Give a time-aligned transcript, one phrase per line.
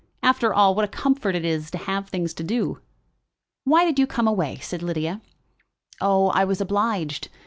[0.23, 2.79] "After all, what a comfort it is to have things to do."
[3.65, 5.21] "Why did you come away?" said Lydia.
[6.01, 7.29] "Oh, I was obliged.